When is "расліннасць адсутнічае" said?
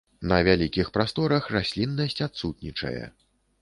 1.59-3.03